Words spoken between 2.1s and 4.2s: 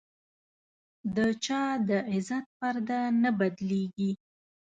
عزت پرده نه بدلېږي.